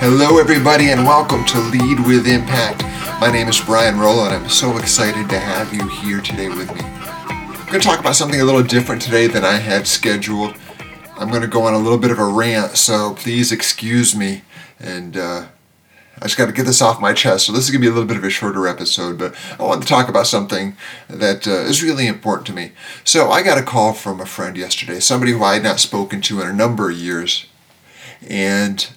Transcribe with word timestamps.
Hello, 0.00 0.38
everybody, 0.38 0.90
and 0.90 1.04
welcome 1.04 1.44
to 1.46 1.58
Lead 1.58 1.98
with 2.06 2.28
Impact. 2.28 2.84
My 3.20 3.32
name 3.32 3.48
is 3.48 3.60
Brian 3.60 3.98
Rollo, 3.98 4.26
and 4.26 4.32
I'm 4.32 4.48
so 4.48 4.78
excited 4.78 5.28
to 5.28 5.40
have 5.40 5.74
you 5.74 5.88
here 5.88 6.20
today 6.20 6.48
with 6.48 6.72
me. 6.72 6.82
I'm 6.82 7.66
going 7.66 7.80
to 7.80 7.86
talk 7.86 7.98
about 7.98 8.14
something 8.14 8.40
a 8.40 8.44
little 8.44 8.62
different 8.62 9.02
today 9.02 9.26
than 9.26 9.44
I 9.44 9.54
had 9.54 9.88
scheduled. 9.88 10.54
I'm 11.16 11.30
going 11.30 11.42
to 11.42 11.48
go 11.48 11.62
on 11.62 11.74
a 11.74 11.78
little 11.78 11.98
bit 11.98 12.12
of 12.12 12.20
a 12.20 12.24
rant, 12.24 12.76
so 12.76 13.14
please 13.14 13.50
excuse 13.50 14.14
me. 14.14 14.42
And 14.78 15.16
uh, 15.16 15.46
I 16.18 16.22
just 16.22 16.38
got 16.38 16.46
to 16.46 16.52
get 16.52 16.66
this 16.66 16.80
off 16.80 17.00
my 17.00 17.12
chest. 17.12 17.46
So 17.46 17.52
this 17.52 17.64
is 17.64 17.70
going 17.72 17.82
to 17.82 17.86
be 17.86 17.90
a 17.90 17.92
little 17.92 18.06
bit 18.06 18.16
of 18.16 18.24
a 18.24 18.30
shorter 18.30 18.68
episode, 18.68 19.18
but 19.18 19.34
I 19.58 19.64
want 19.64 19.82
to 19.82 19.88
talk 19.88 20.08
about 20.08 20.28
something 20.28 20.76
that 21.08 21.48
uh, 21.48 21.50
is 21.50 21.82
really 21.82 22.06
important 22.06 22.46
to 22.46 22.52
me. 22.52 22.70
So 23.02 23.32
I 23.32 23.42
got 23.42 23.58
a 23.58 23.64
call 23.64 23.94
from 23.94 24.20
a 24.20 24.26
friend 24.26 24.56
yesterday, 24.56 25.00
somebody 25.00 25.32
who 25.32 25.42
I 25.42 25.54
had 25.54 25.64
not 25.64 25.80
spoken 25.80 26.20
to 26.22 26.40
in 26.40 26.46
a 26.46 26.52
number 26.52 26.88
of 26.88 26.96
years, 26.96 27.46
and 28.28 28.88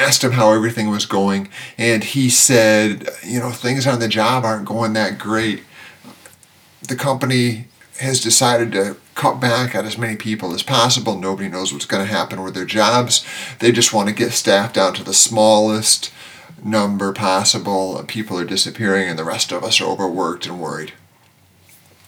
asked 0.00 0.24
him 0.24 0.32
how 0.32 0.52
everything 0.52 0.88
was 0.90 1.06
going, 1.06 1.48
and 1.76 2.02
he 2.02 2.30
said, 2.30 3.08
you 3.24 3.38
know, 3.38 3.50
things 3.50 3.86
on 3.86 4.00
the 4.00 4.08
job 4.08 4.44
aren't 4.44 4.66
going 4.66 4.94
that 4.94 5.18
great. 5.18 5.62
The 6.82 6.96
company 6.96 7.66
has 8.00 8.20
decided 8.20 8.72
to 8.72 8.96
cut 9.14 9.38
back 9.38 9.74
at 9.74 9.84
as 9.84 9.98
many 9.98 10.16
people 10.16 10.54
as 10.54 10.62
possible. 10.62 11.18
Nobody 11.18 11.48
knows 11.48 11.72
what's 11.72 11.84
going 11.84 12.04
to 12.04 12.12
happen 12.12 12.42
with 12.42 12.54
their 12.54 12.64
jobs. 12.64 13.26
They 13.58 13.70
just 13.72 13.92
want 13.92 14.08
to 14.08 14.14
get 14.14 14.32
staff 14.32 14.72
down 14.72 14.94
to 14.94 15.04
the 15.04 15.12
smallest 15.12 16.10
number 16.64 17.12
possible. 17.12 18.02
People 18.08 18.38
are 18.38 18.44
disappearing, 18.44 19.08
and 19.08 19.18
the 19.18 19.24
rest 19.24 19.52
of 19.52 19.62
us 19.62 19.80
are 19.80 19.84
overworked 19.84 20.46
and 20.46 20.60
worried. 20.60 20.92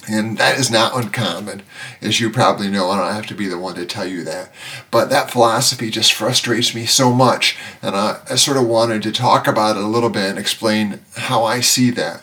And 0.09 0.37
that 0.39 0.59
is 0.59 0.71
not 0.71 0.97
uncommon, 0.97 1.63
as 2.01 2.21
you 2.21 2.29
probably 2.29 2.69
know. 2.69 2.91
I 2.91 2.99
don't 2.99 3.15
have 3.15 3.27
to 3.27 3.35
be 3.35 3.47
the 3.47 3.59
one 3.59 3.77
to 3.77 3.87
tell 3.87 4.07
you 4.07 4.25
that. 4.25 4.53
But 4.91 5.11
that 5.11 5.31
philosophy 5.31 5.91
just 5.91 6.13
frustrates 6.13 6.75
me 6.75 6.87
so 6.87 7.13
much. 7.13 7.57
And 7.81 7.95
I, 7.95 8.21
I 8.29 8.35
sort 8.35 8.57
of 8.57 8.67
wanted 8.67 9.03
to 9.05 9.13
talk 9.13 9.47
about 9.47 9.77
it 9.77 9.83
a 9.83 9.87
little 9.87 10.11
bit 10.11 10.31
and 10.31 10.39
explain 10.39 11.01
how 11.17 11.45
I 11.45 11.61
see 11.61 11.91
that. 11.93 12.23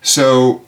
So 0.00 0.64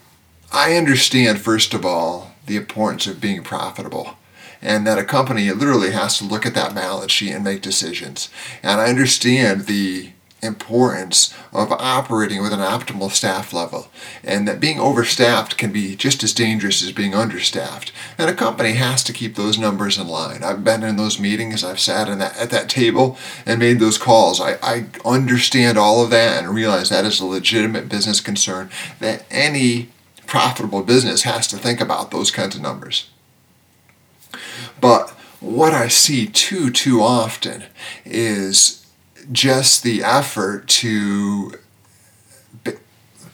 I 0.52 0.76
understand, 0.76 1.40
first 1.40 1.72
of 1.72 1.86
all, 1.86 2.34
the 2.44 2.56
importance 2.56 3.06
of 3.06 3.20
being 3.20 3.42
profitable 3.42 4.16
and 4.60 4.86
that 4.86 4.98
a 4.98 5.04
company 5.04 5.50
literally 5.50 5.92
has 5.92 6.18
to 6.18 6.24
look 6.24 6.44
at 6.44 6.54
that 6.54 6.74
balance 6.74 7.12
sheet 7.12 7.32
and 7.32 7.44
make 7.44 7.62
decisions. 7.62 8.28
And 8.62 8.80
I 8.80 8.88
understand 8.88 9.62
the 9.62 10.10
importance 10.42 11.34
of 11.52 11.72
operating 11.72 12.42
with 12.42 12.52
an 12.52 12.60
optimal 12.60 13.10
staff 13.10 13.52
level 13.52 13.88
and 14.22 14.46
that 14.46 14.60
being 14.60 14.78
overstaffed 14.78 15.56
can 15.56 15.72
be 15.72 15.96
just 15.96 16.22
as 16.22 16.32
dangerous 16.32 16.82
as 16.82 16.92
being 16.92 17.14
understaffed. 17.14 17.92
And 18.16 18.30
a 18.30 18.34
company 18.34 18.72
has 18.72 19.02
to 19.04 19.12
keep 19.12 19.34
those 19.34 19.58
numbers 19.58 19.98
in 19.98 20.06
line. 20.06 20.44
I've 20.44 20.62
been 20.62 20.82
in 20.82 20.96
those 20.96 21.18
meetings 21.18 21.64
i've 21.64 21.80
sat 21.80 22.08
in 22.08 22.18
that, 22.18 22.36
at 22.36 22.50
that 22.50 22.68
table 22.68 23.18
and 23.44 23.58
made 23.58 23.80
those 23.80 23.98
calls. 23.98 24.40
I, 24.40 24.58
I 24.62 24.86
understand 25.04 25.76
all 25.76 26.02
of 26.02 26.10
that 26.10 26.42
and 26.42 26.54
realize 26.54 26.88
that 26.90 27.04
is 27.04 27.20
a 27.20 27.26
legitimate 27.26 27.88
business 27.88 28.20
concern 28.20 28.70
that 29.00 29.24
any 29.30 29.88
profitable 30.26 30.82
business 30.82 31.22
has 31.22 31.46
to 31.48 31.56
think 31.56 31.80
about 31.80 32.10
those 32.10 32.30
kinds 32.30 32.54
of 32.54 32.62
numbers. 32.62 33.10
But 34.80 35.14
what 35.40 35.72
i 35.72 35.86
see 35.86 36.26
too 36.26 36.70
too 36.70 37.00
often 37.00 37.64
is 38.04 38.77
just 39.30 39.82
the 39.82 40.02
effort 40.02 40.66
to 40.68 41.52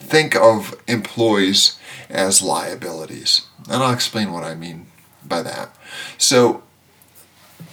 think 0.04 0.36
of 0.36 0.80
employees 0.86 1.78
as 2.08 2.42
liabilities. 2.42 3.46
And 3.68 3.82
I'll 3.82 3.92
explain 3.92 4.32
what 4.32 4.44
I 4.44 4.54
mean 4.54 4.86
by 5.24 5.42
that. 5.42 5.74
So, 6.18 6.62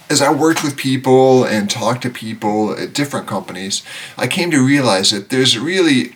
as 0.08 0.20
I 0.20 0.32
worked 0.32 0.62
with 0.62 0.76
people 0.76 1.44
and 1.44 1.70
talked 1.70 2.02
to 2.02 2.10
people 2.10 2.78
at 2.78 2.92
different 2.92 3.26
companies, 3.26 3.82
I 4.18 4.26
came 4.26 4.50
to 4.50 4.64
realize 4.64 5.10
that 5.10 5.30
there's 5.30 5.58
really 5.58 6.14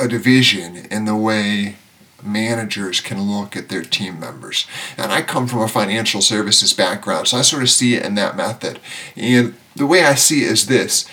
a 0.00 0.08
division 0.08 0.86
in 0.90 1.04
the 1.04 1.16
way 1.16 1.76
managers 2.22 3.00
can 3.00 3.22
look 3.22 3.56
at 3.56 3.68
their 3.68 3.82
team 3.82 4.18
members. 4.18 4.66
And 4.96 5.12
I 5.12 5.22
come 5.22 5.46
from 5.46 5.60
a 5.60 5.68
financial 5.68 6.22
services 6.22 6.72
background, 6.72 7.28
so 7.28 7.38
I 7.38 7.42
sort 7.42 7.62
of 7.62 7.70
see 7.70 7.94
it 7.94 8.04
in 8.04 8.16
that 8.16 8.36
method. 8.36 8.80
And 9.14 9.54
the 9.76 9.86
way 9.86 10.04
I 10.04 10.14
see 10.14 10.44
it 10.44 10.50
is 10.50 10.66
this 10.66 11.06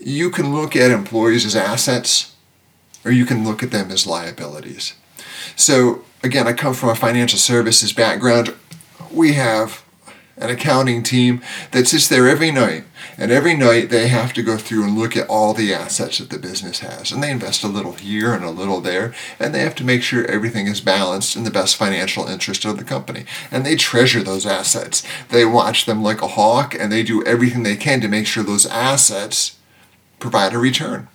you 0.00 0.30
can 0.30 0.54
look 0.54 0.74
at 0.74 0.90
employees 0.90 1.44
as 1.44 1.54
assets 1.54 2.34
or 3.04 3.10
you 3.10 3.24
can 3.24 3.44
look 3.44 3.62
at 3.62 3.70
them 3.70 3.90
as 3.90 4.06
liabilities. 4.06 4.94
So, 5.56 6.04
again, 6.22 6.46
I 6.46 6.52
come 6.52 6.74
from 6.74 6.90
a 6.90 6.94
financial 6.94 7.38
services 7.38 7.92
background. 7.92 8.54
We 9.10 9.34
have 9.34 9.82
an 10.36 10.50
accounting 10.50 11.02
team 11.02 11.42
that 11.72 11.86
sits 11.86 12.08
there 12.08 12.26
every 12.26 12.50
night, 12.50 12.84
and 13.18 13.30
every 13.30 13.54
night 13.54 13.90
they 13.90 14.08
have 14.08 14.32
to 14.32 14.42
go 14.42 14.56
through 14.56 14.84
and 14.84 14.98
look 14.98 15.16
at 15.16 15.28
all 15.28 15.52
the 15.52 15.72
assets 15.72 16.18
that 16.18 16.30
the 16.30 16.38
business 16.38 16.80
has. 16.80 17.12
And 17.12 17.22
they 17.22 17.30
invest 17.30 17.62
a 17.62 17.68
little 17.68 17.92
here 17.92 18.32
and 18.32 18.44
a 18.44 18.50
little 18.50 18.80
there, 18.80 19.14
and 19.38 19.54
they 19.54 19.60
have 19.60 19.74
to 19.76 19.84
make 19.84 20.02
sure 20.02 20.24
everything 20.26 20.66
is 20.66 20.80
balanced 20.80 21.36
in 21.36 21.44
the 21.44 21.50
best 21.50 21.76
financial 21.76 22.26
interest 22.26 22.64
of 22.64 22.78
the 22.78 22.84
company. 22.84 23.24
And 23.50 23.66
they 23.66 23.76
treasure 23.76 24.22
those 24.22 24.46
assets. 24.46 25.02
They 25.28 25.44
watch 25.44 25.84
them 25.84 26.02
like 26.02 26.22
a 26.22 26.28
hawk, 26.28 26.74
and 26.74 26.90
they 26.90 27.02
do 27.02 27.24
everything 27.24 27.62
they 27.62 27.76
can 27.76 28.00
to 28.00 28.08
make 28.08 28.26
sure 28.26 28.42
those 28.42 28.66
assets 28.66 29.56
provide 30.20 30.52
a 30.52 30.58
return. 30.58 31.08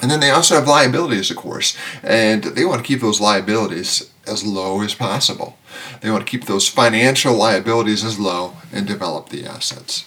And 0.00 0.10
then 0.10 0.20
they 0.20 0.30
also 0.30 0.56
have 0.56 0.66
liabilities, 0.66 1.30
of 1.30 1.36
course, 1.36 1.76
and 2.02 2.42
they 2.42 2.64
want 2.64 2.80
to 2.80 2.86
keep 2.86 3.00
those 3.00 3.20
liabilities 3.20 4.10
as 4.26 4.44
low 4.44 4.82
as 4.82 4.94
possible. 4.94 5.56
They 6.00 6.10
want 6.10 6.26
to 6.26 6.30
keep 6.30 6.46
those 6.46 6.68
financial 6.68 7.34
liabilities 7.34 8.04
as 8.04 8.18
low 8.18 8.54
and 8.72 8.86
develop 8.86 9.28
the 9.28 9.46
assets. 9.46 10.06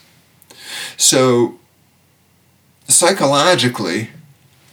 So, 0.97 1.59
psychologically, 2.87 4.09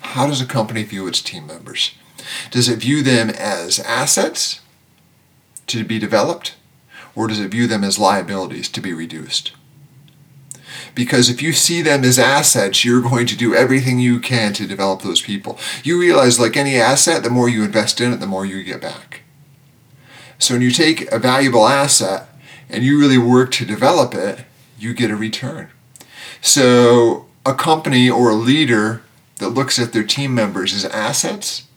how 0.01 0.27
does 0.27 0.41
a 0.41 0.47
company 0.47 0.83
view 0.83 1.07
its 1.07 1.23
team 1.23 1.47
members? 1.47 1.93
Does 2.51 2.69
it 2.69 2.81
view 2.81 3.03
them 3.03 3.31
as 3.31 3.79
assets 3.79 4.61
to 5.69 5.85
be 5.85 5.99
developed, 5.99 6.57
or 7.15 7.29
does 7.29 7.41
it 7.41 7.51
view 7.51 7.67
them 7.67 7.85
as 7.85 7.99
liabilities 7.99 8.69
to 8.71 8.81
be 8.81 8.93
reduced? 8.93 9.53
Because 10.95 11.29
if 11.29 11.43
you 11.43 11.53
see 11.53 11.83
them 11.83 12.05
as 12.05 12.19
assets, 12.19 12.85
you're 12.85 13.03
going 13.03 13.27
to 13.27 13.37
do 13.37 13.55
everything 13.55 13.99
you 13.99 14.21
can 14.21 14.53
to 14.55 14.67
develop 14.67 15.03
those 15.03 15.21
people. 15.21 15.59
You 15.83 15.99
realize, 15.99 16.39
like 16.39 16.57
any 16.57 16.77
asset, 16.77 17.23
the 17.23 17.31
more 17.31 17.49
you 17.49 17.65
invest 17.65 18.01
in 18.01 18.13
it, 18.13 18.21
the 18.21 18.27
more 18.27 18.47
you 18.47 18.63
get 18.63 18.81
back. 18.81 19.23
So 20.39 20.55
when 20.55 20.63
you 20.63 20.71
take 20.71 21.11
a 21.13 21.19
valuable 21.19 21.67
asset 21.67 22.29
and 22.69 22.83
you 22.83 22.99
really 22.99 23.19
work 23.19 23.53
to 23.53 23.65
develop 23.65 24.15
it, 24.15 24.45
you 24.79 24.93
get 24.95 25.11
a 25.11 25.17
return. 25.17 25.71
So 26.41 27.27
a 27.47 27.55
company 27.55 28.11
or 28.11 28.31
a 28.31 28.35
leader 28.35 29.03
that 29.37 29.51
looks 29.51 29.79
at 29.79 29.93
their 29.93 30.03
team 30.03 30.35
members 30.35 30.73
as 30.75 30.85
assets 30.85 31.69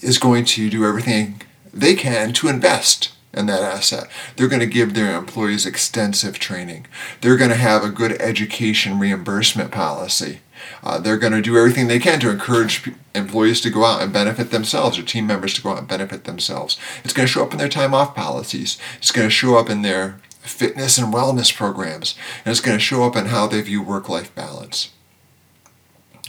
is 0.00 0.18
going 0.18 0.44
to 0.44 0.70
do 0.70 0.86
everything 0.86 1.42
they 1.72 1.94
can 1.94 2.32
to 2.32 2.48
invest 2.48 3.12
in 3.32 3.46
that 3.46 3.62
asset. 3.62 4.08
They're 4.36 4.48
going 4.48 4.60
to 4.60 4.66
give 4.66 4.94
their 4.94 5.16
employees 5.16 5.66
extensive 5.66 6.38
training. 6.38 6.86
They're 7.20 7.36
going 7.36 7.50
to 7.50 7.56
have 7.56 7.84
a 7.84 7.90
good 7.90 8.20
education 8.20 8.98
reimbursement 8.98 9.70
policy. 9.70 10.40
Uh, 10.82 10.98
they're 10.98 11.16
going 11.16 11.32
to 11.32 11.40
do 11.40 11.56
everything 11.56 11.86
they 11.86 11.98
can 11.98 12.20
to 12.20 12.30
encourage 12.30 12.90
employees 13.14 13.60
to 13.62 13.70
go 13.70 13.84
out 13.84 14.02
and 14.02 14.12
benefit 14.12 14.50
themselves 14.50 14.98
or 14.98 15.02
team 15.02 15.26
members 15.26 15.54
to 15.54 15.62
go 15.62 15.70
out 15.70 15.78
and 15.78 15.88
benefit 15.88 16.24
themselves. 16.24 16.78
It's 17.04 17.12
going 17.12 17.26
to 17.26 17.32
show 17.32 17.42
up 17.44 17.52
in 17.52 17.58
their 17.58 17.68
time 17.68 17.94
off 17.94 18.14
policies. 18.14 18.78
It's 18.98 19.12
going 19.12 19.26
to 19.26 19.34
show 19.34 19.56
up 19.56 19.70
in 19.70 19.82
their 19.82 20.20
fitness 20.40 20.98
and 20.98 21.12
wellness 21.12 21.54
programs. 21.54 22.16
And 22.44 22.50
it's 22.50 22.60
going 22.60 22.76
to 22.76 22.84
show 22.84 23.04
up 23.04 23.16
in 23.16 23.26
how 23.26 23.46
they 23.46 23.60
view 23.62 23.82
work 23.82 24.08
life 24.08 24.34
balance. 24.34 24.90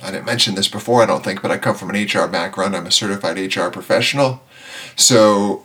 I 0.04 0.12
didn't 0.12 0.26
mention 0.26 0.56
this 0.56 0.68
before, 0.68 1.04
I 1.04 1.06
don't 1.06 1.24
think, 1.24 1.42
but 1.42 1.52
I 1.52 1.58
come 1.58 1.76
from 1.76 1.92
an 1.92 2.06
HR 2.06 2.28
background. 2.28 2.76
I'm 2.76 2.88
a 2.88 2.92
certified 2.92 3.38
HR 3.38 3.70
professional. 3.70 4.42
So 4.96 5.64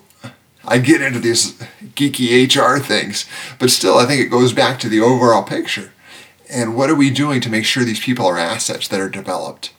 I 0.67 0.79
get 0.79 1.01
into 1.01 1.19
these 1.21 1.53
geeky 1.95 2.47
HR 2.47 2.79
things, 2.79 3.27
but 3.59 3.71
still, 3.71 3.99
I 3.99 4.07
think 4.07 4.21
it 4.21 4.31
goes 4.31 4.53
back 4.53 4.79
to 4.81 4.89
the 4.89 5.01
overall 5.01 5.43
picture. 5.43 5.93
And 6.51 6.77
what 6.77 6.91
are 6.91 6.95
we 6.95 7.11
doing 7.11 7.41
to 7.41 7.51
make 7.51 7.65
sure 7.65 7.85
these 7.85 8.05
people 8.05 8.27
are 8.27 8.39
assets 8.39 8.89
that 8.89 9.01
are 9.01 9.09
developed? 9.09 9.73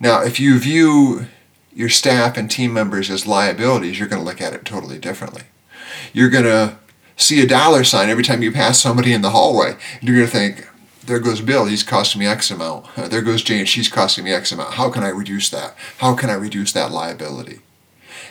Now, 0.00 0.22
if 0.22 0.40
you 0.40 0.58
view 0.58 1.26
your 1.74 1.88
staff 1.88 2.36
and 2.36 2.50
team 2.50 2.72
members 2.72 3.10
as 3.10 3.26
liabilities, 3.26 3.98
you're 3.98 4.08
going 4.08 4.20
to 4.20 4.28
look 4.28 4.40
at 4.40 4.52
it 4.52 4.64
totally 4.64 4.98
differently. 4.98 5.42
You're 6.12 6.30
going 6.30 6.44
to 6.44 6.76
see 7.16 7.40
a 7.40 7.46
dollar 7.46 7.84
sign 7.84 8.10
every 8.10 8.24
time 8.24 8.42
you 8.42 8.52
pass 8.52 8.80
somebody 8.80 9.12
in 9.12 9.22
the 9.22 9.30
hallway, 9.30 9.76
and 10.00 10.08
you're 10.08 10.16
going 10.16 10.28
to 10.28 10.32
think, 10.32 10.68
there 11.04 11.18
goes 11.18 11.40
Bill, 11.40 11.66
he's 11.66 11.82
costing 11.82 12.20
me 12.20 12.26
X 12.26 12.50
amount. 12.50 12.86
There 12.96 13.22
goes 13.22 13.42
Jane, 13.42 13.64
she's 13.64 13.88
costing 13.88 14.24
me 14.24 14.32
X 14.32 14.52
amount. 14.52 14.74
How 14.74 14.90
can 14.90 15.02
I 15.02 15.08
reduce 15.08 15.50
that? 15.50 15.74
How 15.98 16.14
can 16.14 16.30
I 16.30 16.34
reduce 16.34 16.72
that 16.72 16.92
liability? 16.92 17.60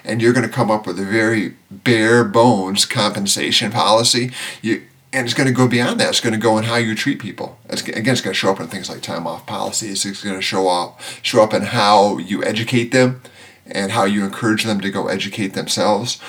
And 0.03 0.21
you're 0.21 0.33
going 0.33 0.47
to 0.47 0.53
come 0.53 0.71
up 0.71 0.87
with 0.87 0.99
a 0.99 1.05
very 1.05 1.55
bare 1.69 2.23
bones 2.23 2.85
compensation 2.85 3.71
policy. 3.71 4.31
You, 4.61 4.83
and 5.13 5.25
it's 5.25 5.33
going 5.33 5.47
to 5.47 5.53
go 5.53 5.67
beyond 5.67 5.99
that. 5.99 6.09
It's 6.09 6.21
going 6.21 6.33
to 6.33 6.39
go 6.39 6.57
in 6.57 6.63
how 6.63 6.77
you 6.77 6.95
treat 6.95 7.19
people. 7.19 7.57
It's, 7.69 7.81
again, 7.81 8.13
it's 8.13 8.21
going 8.21 8.33
to 8.33 8.39
show 8.39 8.51
up 8.51 8.59
in 8.59 8.67
things 8.67 8.89
like 8.89 9.01
time 9.01 9.27
off 9.27 9.45
policies. 9.45 10.05
It's 10.05 10.23
going 10.23 10.35
to 10.35 10.41
show 10.41 10.69
up 10.69 11.01
show 11.21 11.43
up 11.43 11.53
in 11.53 11.63
how 11.63 12.17
you 12.17 12.43
educate 12.43 12.91
them 12.91 13.21
and 13.65 13.91
how 13.91 14.05
you 14.05 14.23
encourage 14.23 14.63
them 14.63 14.79
to 14.81 14.89
go 14.89 15.07
educate 15.07 15.49
themselves. 15.53 16.19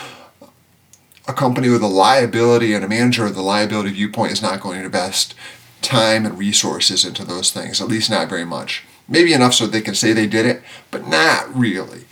A 1.29 1.33
company 1.33 1.69
with 1.69 1.83
a 1.83 1.89
liability 1.89 2.75
and 2.75 2.85
a 2.85 2.89
manager 2.89 3.25
with 3.25 3.37
a 3.37 3.43
liability 3.43 3.91
viewpoint 3.91 4.33
is 4.33 4.43
not 4.43 4.61
going 4.61 4.81
to 4.81 4.87
invest 4.87 5.35
time 5.81 6.27
and 6.27 6.39
resources 6.39 7.05
into 7.05 7.25
those 7.25 7.53
things, 7.53 7.81
at 7.81 7.89
least 7.89 8.11
not 8.11 8.29
very 8.29 8.45
much. 8.45 8.85
Maybe 9.09 9.33
enough 9.33 9.55
so 9.55 9.67
they 9.67 9.81
can 9.81 9.95
say 9.95 10.13
they 10.13 10.27
did 10.27 10.47
it, 10.47 10.63
but 10.91 11.07
not 11.07 11.55
really. 11.55 12.05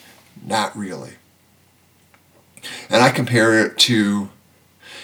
Not 0.45 0.77
really. 0.77 1.15
And 2.89 3.03
I 3.03 3.11
compare 3.11 3.59
it 3.65 3.79
to, 3.79 4.31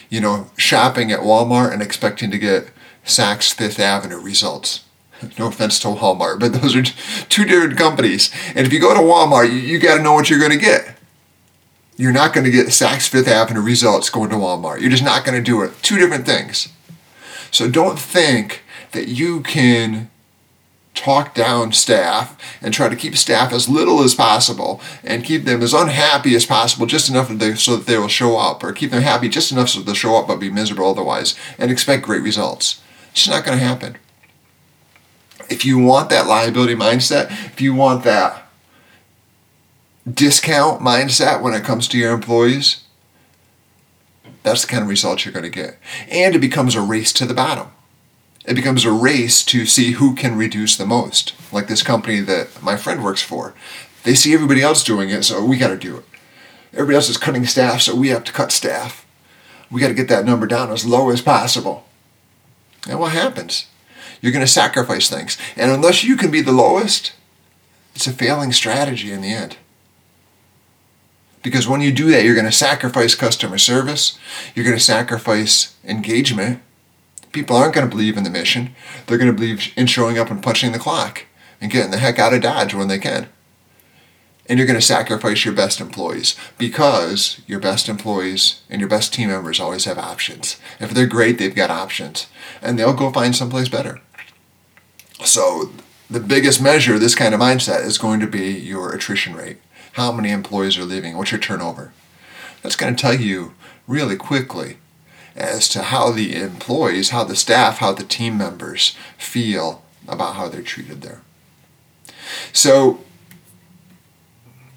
you 0.08 0.20
know, 0.20 0.50
shopping 0.56 1.12
at 1.12 1.20
Walmart 1.20 1.72
and 1.72 1.82
expecting 1.82 2.30
to 2.30 2.38
get 2.38 2.70
Saks 3.04 3.52
Fifth 3.52 3.78
Avenue 3.78 4.20
results. 4.20 4.82
No 5.38 5.46
offense 5.46 5.78
to 5.78 5.88
Walmart, 5.88 6.40
but 6.40 6.52
those 6.52 6.76
are 6.76 6.82
two 6.82 7.46
different 7.46 7.78
companies. 7.78 8.30
And 8.54 8.66
if 8.66 8.72
you 8.72 8.78
go 8.78 8.92
to 8.92 9.00
Walmart, 9.00 9.48
you, 9.48 9.56
you 9.56 9.78
got 9.78 9.96
to 9.96 10.02
know 10.02 10.12
what 10.12 10.28
you're 10.28 10.38
going 10.38 10.52
to 10.52 10.58
get. 10.58 10.94
You're 11.96 12.12
not 12.12 12.34
going 12.34 12.44
to 12.44 12.50
get 12.50 12.66
Saks 12.66 13.08
Fifth 13.08 13.26
Avenue 13.26 13.62
results 13.62 14.10
going 14.10 14.28
to 14.28 14.36
Walmart. 14.36 14.80
You're 14.80 14.90
just 14.90 15.02
not 15.02 15.24
going 15.24 15.36
to 15.36 15.42
do 15.42 15.62
it. 15.62 15.72
Two 15.80 15.96
different 15.96 16.26
things. 16.26 16.68
So 17.50 17.70
don't 17.70 17.98
think 17.98 18.62
that 18.92 19.08
you 19.08 19.40
can 19.40 20.10
talk 20.96 21.34
down 21.34 21.70
staff 21.70 22.36
and 22.60 22.74
try 22.74 22.88
to 22.88 22.96
keep 22.96 23.16
staff 23.16 23.52
as 23.52 23.68
little 23.68 24.02
as 24.02 24.14
possible 24.14 24.80
and 25.04 25.24
keep 25.24 25.44
them 25.44 25.62
as 25.62 25.72
unhappy 25.72 26.34
as 26.34 26.46
possible, 26.46 26.86
just 26.86 27.08
enough 27.08 27.28
that 27.28 27.38
they, 27.38 27.54
so 27.54 27.76
that 27.76 27.86
they 27.86 27.98
will 27.98 28.08
show 28.08 28.36
up, 28.36 28.64
or 28.64 28.72
keep 28.72 28.90
them 28.90 29.02
happy 29.02 29.28
just 29.28 29.52
enough 29.52 29.68
so 29.68 29.80
they'll 29.80 29.94
show 29.94 30.16
up 30.16 30.26
but 30.26 30.40
be 30.40 30.50
miserable 30.50 30.90
otherwise, 30.90 31.36
and 31.58 31.70
expect 31.70 32.02
great 32.02 32.22
results. 32.22 32.80
It's 33.12 33.28
not 33.28 33.44
going 33.44 33.58
to 33.58 33.64
happen. 33.64 33.96
If 35.48 35.64
you 35.64 35.78
want 35.78 36.10
that 36.10 36.26
liability 36.26 36.74
mindset, 36.74 37.30
if 37.30 37.60
you 37.60 37.74
want 37.74 38.02
that 38.04 38.48
discount 40.12 40.80
mindset 40.80 41.40
when 41.40 41.54
it 41.54 41.64
comes 41.64 41.86
to 41.88 41.98
your 41.98 42.12
employees, 42.12 42.82
that's 44.42 44.62
the 44.62 44.68
kind 44.68 44.82
of 44.82 44.88
results 44.88 45.24
you're 45.24 45.32
going 45.32 45.44
to 45.44 45.50
get. 45.50 45.78
And 46.08 46.34
it 46.34 46.40
becomes 46.40 46.74
a 46.74 46.80
race 46.80 47.12
to 47.14 47.26
the 47.26 47.34
bottom. 47.34 47.68
It 48.46 48.54
becomes 48.54 48.84
a 48.84 48.92
race 48.92 49.44
to 49.46 49.66
see 49.66 49.92
who 49.92 50.14
can 50.14 50.36
reduce 50.36 50.76
the 50.76 50.86
most. 50.86 51.34
Like 51.52 51.66
this 51.66 51.82
company 51.82 52.20
that 52.20 52.62
my 52.62 52.76
friend 52.76 53.02
works 53.02 53.22
for. 53.22 53.54
They 54.04 54.14
see 54.14 54.34
everybody 54.34 54.62
else 54.62 54.84
doing 54.84 55.10
it, 55.10 55.24
so 55.24 55.44
we 55.44 55.58
got 55.58 55.68
to 55.68 55.76
do 55.76 55.96
it. 55.96 56.04
Everybody 56.72 56.94
else 56.94 57.08
is 57.08 57.16
cutting 57.16 57.44
staff, 57.44 57.80
so 57.80 57.96
we 57.96 58.08
have 58.08 58.22
to 58.24 58.32
cut 58.32 58.52
staff. 58.52 59.04
We 59.70 59.80
got 59.80 59.88
to 59.88 59.94
get 59.94 60.08
that 60.08 60.24
number 60.24 60.46
down 60.46 60.70
as 60.70 60.86
low 60.86 61.10
as 61.10 61.22
possible. 61.22 61.86
And 62.88 63.00
what 63.00 63.12
happens? 63.12 63.66
You're 64.20 64.32
going 64.32 64.44
to 64.44 64.50
sacrifice 64.50 65.08
things. 65.08 65.36
And 65.56 65.72
unless 65.72 66.04
you 66.04 66.16
can 66.16 66.30
be 66.30 66.40
the 66.40 66.52
lowest, 66.52 67.12
it's 67.96 68.06
a 68.06 68.12
failing 68.12 68.52
strategy 68.52 69.10
in 69.10 69.22
the 69.22 69.32
end. 69.32 69.56
Because 71.42 71.66
when 71.66 71.80
you 71.80 71.92
do 71.92 72.10
that, 72.10 72.24
you're 72.24 72.34
going 72.34 72.46
to 72.46 72.52
sacrifice 72.52 73.14
customer 73.14 73.58
service, 73.58 74.18
you're 74.54 74.64
going 74.64 74.76
to 74.76 74.82
sacrifice 74.82 75.74
engagement. 75.84 76.60
People 77.36 77.56
aren't 77.58 77.74
going 77.74 77.86
to 77.86 77.94
believe 77.94 78.16
in 78.16 78.24
the 78.24 78.30
mission. 78.30 78.74
They're 79.06 79.18
going 79.18 79.30
to 79.30 79.36
believe 79.36 79.70
in 79.76 79.88
showing 79.88 80.16
up 80.16 80.30
and 80.30 80.42
punching 80.42 80.72
the 80.72 80.78
clock 80.78 81.26
and 81.60 81.70
getting 81.70 81.90
the 81.90 81.98
heck 81.98 82.18
out 82.18 82.32
of 82.32 82.40
Dodge 82.40 82.72
when 82.72 82.88
they 82.88 82.98
can. 82.98 83.28
And 84.46 84.58
you're 84.58 84.66
going 84.66 84.80
to 84.80 84.86
sacrifice 84.86 85.44
your 85.44 85.52
best 85.52 85.78
employees 85.78 86.34
because 86.56 87.42
your 87.46 87.60
best 87.60 87.90
employees 87.90 88.62
and 88.70 88.80
your 88.80 88.88
best 88.88 89.12
team 89.12 89.28
members 89.28 89.60
always 89.60 89.84
have 89.84 89.98
options. 89.98 90.58
If 90.80 90.92
they're 90.92 91.06
great, 91.06 91.36
they've 91.36 91.54
got 91.54 91.68
options 91.68 92.26
and 92.62 92.78
they'll 92.78 92.94
go 92.94 93.12
find 93.12 93.36
someplace 93.36 93.68
better. 93.68 94.00
So, 95.22 95.72
the 96.08 96.20
biggest 96.20 96.62
measure 96.62 96.94
of 96.94 97.00
this 97.00 97.14
kind 97.14 97.34
of 97.34 97.40
mindset 97.40 97.84
is 97.84 97.98
going 97.98 98.20
to 98.20 98.26
be 98.26 98.52
your 98.52 98.94
attrition 98.94 99.34
rate 99.34 99.58
how 99.92 100.10
many 100.10 100.30
employees 100.30 100.78
are 100.78 100.84
leaving, 100.84 101.18
what's 101.18 101.32
your 101.32 101.40
turnover. 101.40 101.92
That's 102.62 102.76
going 102.76 102.96
to 102.96 103.00
tell 103.00 103.14
you 103.14 103.52
really 103.86 104.16
quickly 104.16 104.78
as 105.36 105.68
to 105.68 105.82
how 105.82 106.10
the 106.10 106.34
employees, 106.34 107.10
how 107.10 107.24
the 107.24 107.36
staff, 107.36 107.78
how 107.78 107.92
the 107.92 108.04
team 108.04 108.36
members 108.38 108.96
feel 109.18 109.82
about 110.08 110.34
how 110.34 110.48
they're 110.48 110.62
treated 110.62 111.02
there. 111.02 111.20
So 112.52 113.00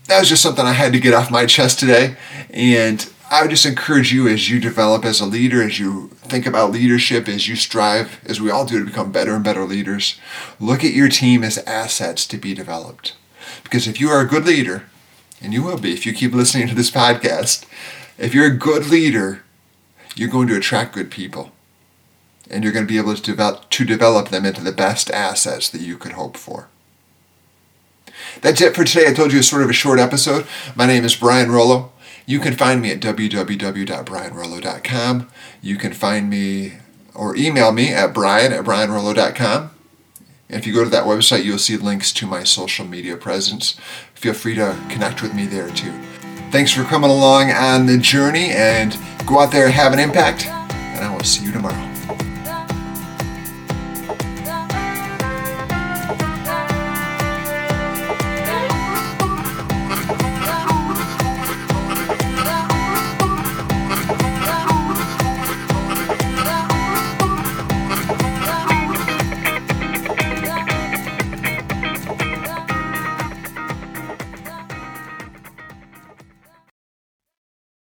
that 0.08 0.20
was 0.20 0.30
just 0.30 0.44
something 0.44 0.66
I 0.66 0.74
had 0.74 0.94
to 0.94 1.00
get 1.00 1.14
off 1.14 1.32
my 1.32 1.46
chest 1.46 1.80
today. 1.80 2.16
And 2.50 3.10
I 3.32 3.42
would 3.42 3.52
just 3.52 3.66
encourage 3.66 4.12
you 4.12 4.28
as 4.28 4.50
you 4.50 4.60
develop 4.60 5.06
as 5.06 5.22
a 5.22 5.26
leader, 5.26 5.64
as 5.64 5.80
you 5.80 6.10
think 6.24 6.46
about 6.46 6.72
leadership, 6.72 7.28
as 7.28 7.48
you 7.48 7.56
strive, 7.56 8.20
as 8.26 8.42
we 8.42 8.52
all 8.52 8.66
do 8.66 8.80
to 8.80 8.86
become 8.86 9.12
better 9.12 9.36
and 9.36 9.44
better 9.44 9.66
leaders, 9.66 10.20
look 10.60 10.84
at 10.84 10.94
your 10.94 11.10
team 11.10 11.44
as 11.44 11.58
assets 11.60 12.26
to 12.28 12.38
be 12.38 12.54
developed. 12.54 13.16
Because 13.64 13.88
if 13.88 14.00
you 14.00 14.10
are 14.10 14.22
a 14.22 14.28
good 14.28 14.46
leader, 14.46 14.86
and 15.42 15.54
you 15.54 15.64
will 15.64 15.78
be 15.78 15.94
if 15.94 16.06
you 16.06 16.14
keep 16.14 16.34
listening 16.34 16.68
to 16.68 16.76
this 16.76 16.92
podcast. 16.92 17.66
If 18.18 18.34
you're 18.34 18.48
a 18.48 18.56
good 18.56 18.88
leader, 18.88 19.44
you're 20.20 20.30
going 20.30 20.48
to 20.50 20.58
attract 20.58 20.94
good 20.94 21.10
people. 21.10 21.52
And 22.50 22.64
you're 22.64 22.74
going 22.74 22.86
to 22.86 22.92
be 22.92 22.98
able 22.98 23.16
to 23.16 23.22
develop, 23.22 23.70
to 23.70 23.86
develop 23.86 24.28
them 24.30 24.46
into 24.46 24.62
the 24.62 24.72
best 24.72 25.12
assets 25.12 25.70
that 25.70 25.82
you 25.82 25.98
could 25.98 26.14
hope 26.14 26.36
for. 26.36 26.68
That's 28.42 28.60
it 28.60 28.76
for 28.76 28.84
today. 28.84 29.08
I 29.08 29.14
told 29.14 29.32
you 29.32 29.38
it's 29.40 29.48
sort 29.48 29.64
of 29.64 29.70
a 29.70 29.74
short 29.74 30.00
episode. 30.00 30.46
My 30.76 30.86
name 30.86 31.06
is 31.06 31.16
Brian 31.16 31.52
Rollo. 31.52 31.94
You 32.26 32.40
can 32.40 32.56
find 32.56 32.82
me 32.82 32.92
at 32.92 33.00
www.brianrollo.com. 33.00 35.30
You 35.62 35.78
can 35.78 35.94
find 35.94 36.30
me 36.30 36.74
or 37.16 37.34
email 37.36 37.72
me 37.72 37.94
at 37.94 38.14
brian 38.14 38.52
at 38.52 38.66
brianrollo.com. 38.66 39.72
And 40.50 40.60
if 40.60 40.68
you 40.68 40.74
go 40.74 40.84
to 40.84 40.90
that 40.90 41.06
website, 41.06 41.46
you'll 41.46 41.60
see 41.60 41.78
links 41.78 42.12
to 42.14 42.28
my 42.28 42.44
social 42.44 42.86
media 42.86 43.16
presence. 43.16 43.80
Feel 44.16 44.34
free 44.34 44.56
to 44.56 44.78
connect 44.90 45.22
with 45.22 45.34
me 45.34 45.46
there 45.46 45.70
too. 45.70 45.94
Thanks 46.52 46.74
for 46.74 46.84
coming 46.84 47.12
along 47.12 47.52
on 47.52 47.86
the 47.86 47.98
journey 47.98 48.50
and 48.52 48.98
go 49.26 49.40
out 49.40 49.52
there 49.52 49.66
and 49.66 49.74
have 49.74 49.94
an 49.94 50.00
impact. 50.00 50.48
And 50.48 51.06
I 51.06 51.14
will 51.16 51.24
see 51.24 51.46
you 51.46 51.52
tomorrow. 51.52 51.89